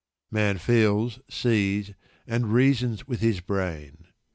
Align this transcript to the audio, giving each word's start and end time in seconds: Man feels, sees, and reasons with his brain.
Man 0.31 0.57
feels, 0.57 1.19
sees, 1.29 1.93
and 2.25 2.51
reasons 2.51 3.07
with 3.07 3.19
his 3.21 3.39
brain. 3.39 4.07